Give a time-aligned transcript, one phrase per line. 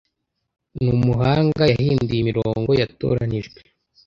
[0.83, 3.59] numuhanga yahinduye imirongo yatoranijwe